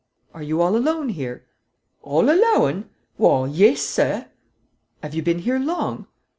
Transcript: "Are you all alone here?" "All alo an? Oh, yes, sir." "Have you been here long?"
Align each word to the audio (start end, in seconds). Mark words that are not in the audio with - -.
"Are 0.33 0.41
you 0.41 0.61
all 0.63 0.75
alone 0.75 1.09
here?" 1.09 1.45
"All 2.01 2.31
alo 2.31 2.65
an? 2.65 2.89
Oh, 3.19 3.45
yes, 3.45 3.81
sir." 3.83 4.29
"Have 5.03 5.13
you 5.13 5.21
been 5.21 5.37
here 5.37 5.59
long?" 5.59 6.07